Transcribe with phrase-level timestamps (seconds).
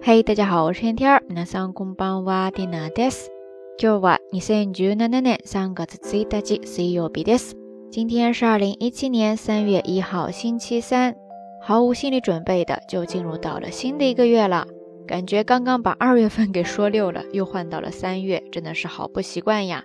[0.00, 1.22] 嘿，大家好，我是天天儿。
[1.28, 3.30] 皆さんこんばんは、ディナです。
[3.78, 7.56] 今日は二千十七年三月一日水曜日です。
[7.90, 11.14] 今天是二零一七年三月一号星期三。
[11.60, 14.66] 毫无心理准备的就进入到了新的一个月了，
[15.06, 19.82] 感觉刚刚把二月份给说溜了，又换到了三月，真的是好不习惯呀。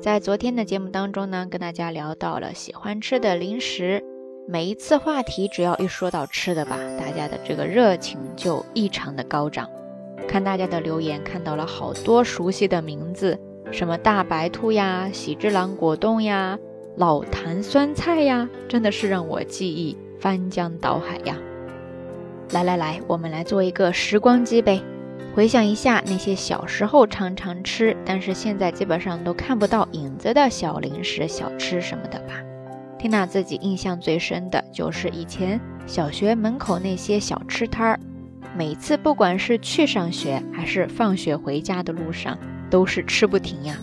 [0.00, 4.04] 在昨天的节目当中呢，跟大家聊到了喜欢吃的零食。
[4.47, 9.67] 每一次话题只要一说到吃的吧，大家的这个热情就异常的高涨。
[10.27, 13.39] 看大家的留言，看到了好多熟悉的名字，
[13.71, 16.59] 什么大白兔呀、喜之郎果冻呀、
[16.95, 21.35] 老坛酸菜呀，真的是让我记忆翻江倒海呀！
[22.51, 24.79] 来来来，我们来做一个时光机呗，
[25.33, 32.44] 回想一下那些小时候常常吃，但是现在基本上都看不到影子的小零食、小吃什么的吧。
[33.05, 37.99] 缇娜自己印象最深的就是以前小学门口那些小吃摊儿，
[38.57, 42.35] 每次不管是去上学还是放学回家的路上，
[42.67, 43.75] 都是吃不停呀。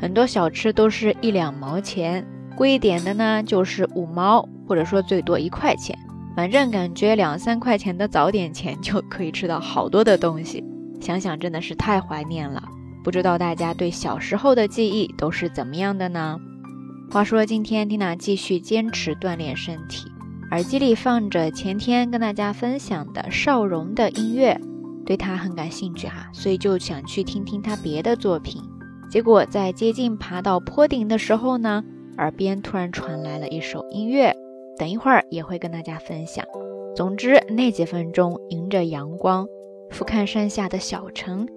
[0.00, 5.98] 很多小吃都是一两毛钱，贵一点的呢就是五毛，或者说最多一块钱。
[6.36, 10.62] 反正感觉两三块钱的早点钱就可以吃到好多的东西，
[11.00, 12.62] 想想真的是太怀念了。
[13.02, 16.38] 不知道大家对小时候的记忆都是怎么样的呢？
[17.10, 20.12] 话说今天缇娜继续坚持锻炼身体，
[20.50, 24.60] 耳机里放着前天跟大家分享的邵荣的音乐，
[25.06, 28.62] 对他很感兴趣哈，所以就想去听听他别的作品。
[29.10, 31.82] 结果在接近爬到坡顶的时候呢，
[32.18, 34.36] 耳边突然传来了一首音乐，
[34.76, 36.44] 等一会儿也会跟大家分享。
[36.94, 39.46] 总之那几分钟，迎着阳光，
[39.90, 41.48] 俯瞰山下的小城。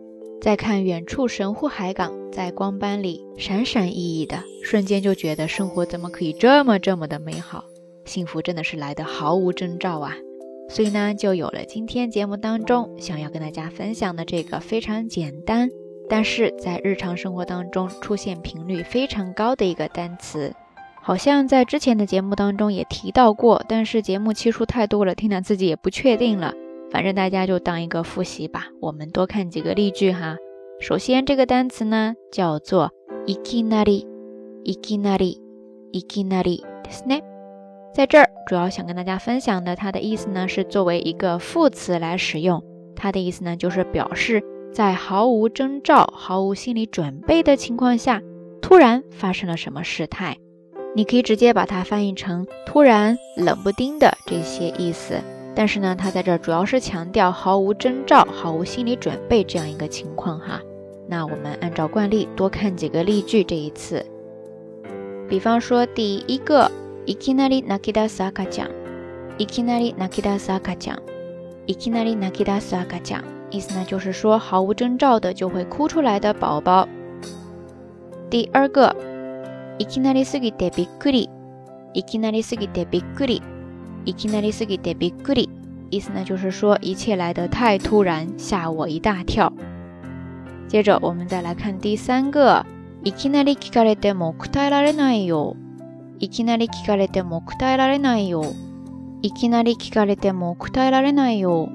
[0.41, 7.63] 再看远处神户海港，在光斑里闪闪熠熠的，瞬间就觉得生活怎么可以这么这么的美好，
[8.05, 10.15] 幸福真的是来的毫无征兆啊！
[10.67, 15.69] 所以呢，就有了今天节目当中想要跟大家分享的这个非常简单，
[16.09, 20.51] 但是在日常生活当中出现频率非常高的一个单词，
[21.03, 26.51] 好像在之前的节目当中也提到过，但是节目期数太多了，听了自己也不确定了。
[26.90, 30.36] 反正大家就当一个复习吧，我们多看几个例句哈。
[30.80, 32.90] 首先这个单词呢叫做
[33.26, 34.06] いきなり、
[34.64, 35.40] いきなり、
[35.92, 37.22] いきなりですね。
[37.94, 42.62] 在这儿主要想跟大家分享的，它的意思呢是作为一个副词来使用，
[42.94, 44.42] 它的意思呢就是表示
[44.72, 48.20] 在毫无征兆、毫无心理准备的情况下，
[48.60, 50.36] 突然发生了什么事态。
[50.94, 55.20] 你可以直接把它翻译成突然、冷不丁的这些意思。
[55.54, 60.60] 但是呢，他在这儿主要是强调毫無征兆、毫无心理准备这样一个情况哈。
[61.08, 63.42] 那我们按照惯例多看几个例句。
[63.42, 64.04] 这一次，
[65.28, 66.70] 比方说第一个，
[67.06, 68.70] いきなり泣き出す赤ちゃん，
[69.38, 70.98] いきなり泣き出す赤ちゃん，
[71.66, 76.86] いきなり泣き出す赤ちゃん，意思呢就是说毫无征兆的就会哭出来的宝宝。
[78.28, 78.94] 第二个，
[79.78, 81.30] いきなりすぎてびっくり，
[81.94, 83.40] いきなりすぎてびっくり。
[84.04, 85.50] いきなりすぎてびっくり，
[85.90, 89.52] 意思呢就是说一切来得太突然，吓我一大跳。
[90.68, 92.64] 接着我们再来看第三个，
[93.04, 95.56] いきなり聞かれても答えられないよ。
[96.18, 98.42] いきなり聞かれても答えられないよ。
[99.22, 101.68] いきなり聞かれても答えられないよ。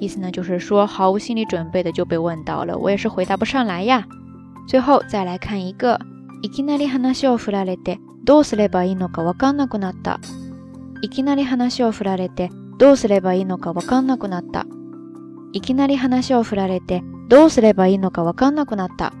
[0.00, 4.04] 意思呢就是说毫无心理准备的就被问到了，我也是回答不上来呀。
[4.68, 5.98] 最后再来看一个，
[6.42, 10.18] いきなり話を振られてどうすればいいのかわかんなくなった。
[11.02, 14.66] いきなり話を振られてどうすればいいのかわかんなくなった。
[15.52, 19.12] いきなり話を振られてどうすればいいのかわかんなくなった。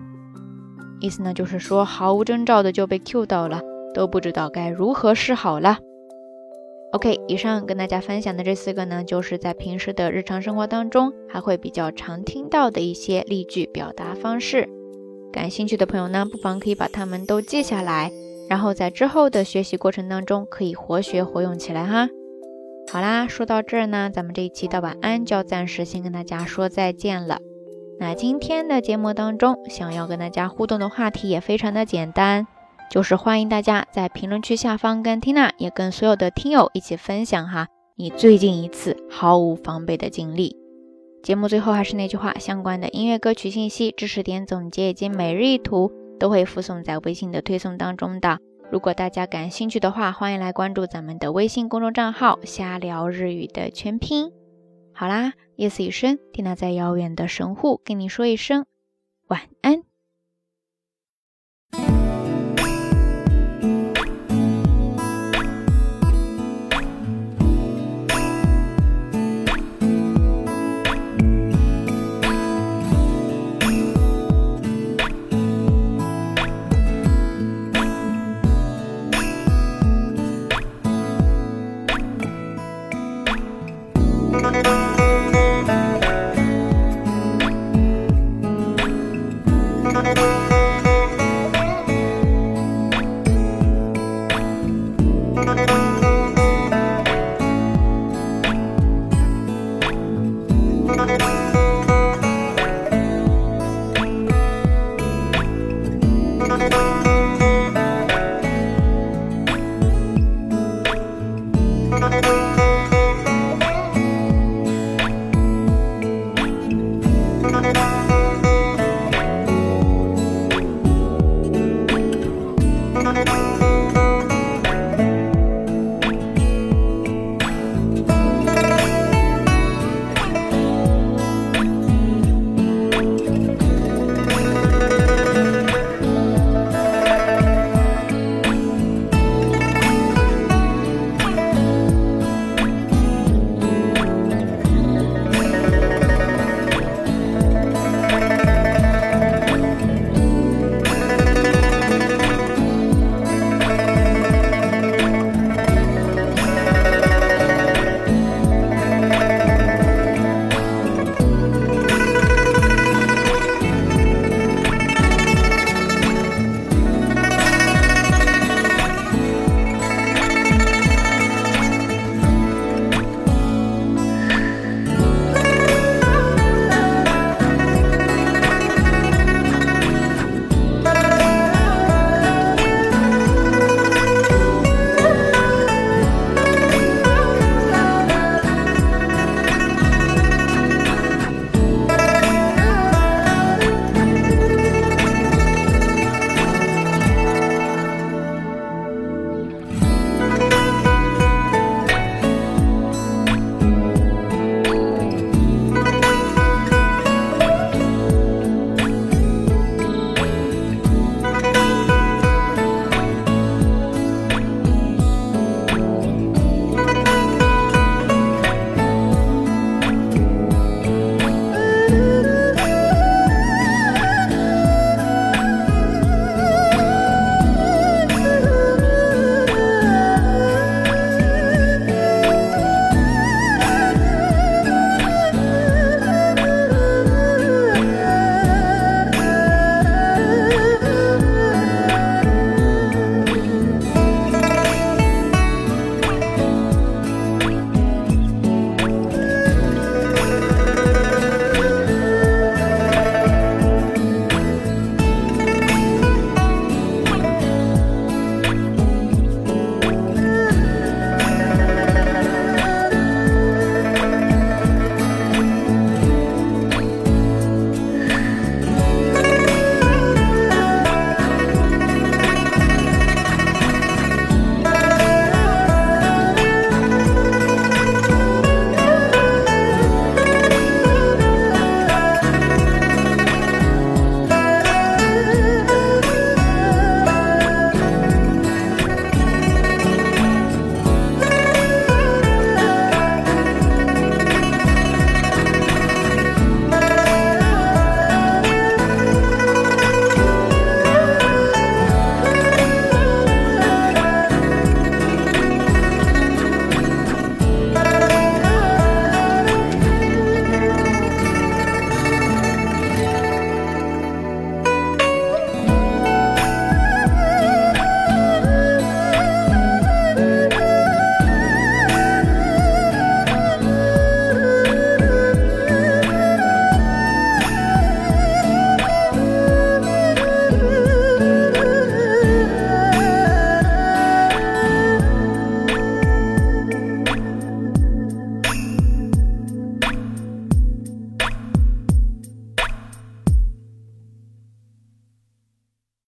[1.00, 3.60] 意思呢就是说毫无征兆的就被 Q 到了，
[3.94, 5.78] 都不知道该如何是好了。
[6.92, 14.68] OK，以上跟大家分享的这四个呢，就是在平时的日常生活当中还会比较常听到的一些例句表达方式。
[15.32, 18.12] 感兴趣的朋友呢，不妨可以把它们都记下来。
[18.49, 22.09] 然后在之后的学习过程当中，可以活学活用起来哈。
[22.91, 27.39] 好啦，说到这儿呢，咱们这一期的晚安就要暂时先跟大家说再见了。
[27.99, 32.47] 那今天的节目当中，想要跟大家互动的话题也非常的简单，
[32.89, 37.67] 就是欢迎大家在评论区下方跟缇娜，也跟所有的听友一起分享哈，
[37.97, 40.55] 你最近一次毫无防备的经历。
[41.23, 45.91] 节目最后还是那句话，相关的音乐歌曲信息、知识点总结以及每日一图。
[46.19, 48.39] 都会附送在微信的推送当中的。
[48.69, 54.31] 如果大家感兴趣的话，欢迎来关注咱们的微信公众账号“瞎聊日语”的全拼。
[54.93, 58.65] 好啦，夜色已深，蒂娜在遥远的神户跟你说一声
[59.27, 59.86] 晚安。